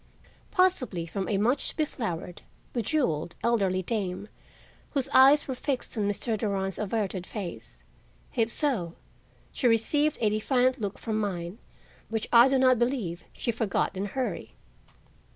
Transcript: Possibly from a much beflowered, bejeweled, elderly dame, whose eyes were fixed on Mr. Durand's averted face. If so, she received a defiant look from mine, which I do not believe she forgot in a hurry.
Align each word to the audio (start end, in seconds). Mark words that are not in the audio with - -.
Possibly 0.49 1.05
from 1.05 1.29
a 1.29 1.37
much 1.37 1.77
beflowered, 1.77 2.41
bejeweled, 2.73 3.35
elderly 3.43 3.83
dame, 3.83 4.29
whose 4.95 5.09
eyes 5.09 5.47
were 5.47 5.53
fixed 5.53 5.95
on 5.95 6.07
Mr. 6.09 6.35
Durand's 6.35 6.79
averted 6.79 7.27
face. 7.27 7.83
If 8.33 8.51
so, 8.51 8.95
she 9.51 9.67
received 9.67 10.17
a 10.19 10.31
defiant 10.31 10.81
look 10.81 10.97
from 10.97 11.19
mine, 11.19 11.59
which 12.09 12.27
I 12.33 12.47
do 12.47 12.57
not 12.57 12.79
believe 12.79 13.25
she 13.31 13.51
forgot 13.51 13.95
in 13.95 14.05
a 14.05 14.13
hurry. 14.17 14.55